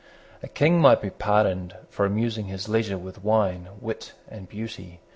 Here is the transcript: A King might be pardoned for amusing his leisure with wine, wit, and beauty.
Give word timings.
A 0.41 0.47
King 0.47 0.81
might 0.81 0.99
be 0.99 1.11
pardoned 1.11 1.75
for 1.91 2.07
amusing 2.07 2.47
his 2.47 2.67
leisure 2.67 2.97
with 2.97 3.23
wine, 3.23 3.69
wit, 3.79 4.13
and 4.27 4.49
beauty. 4.49 4.99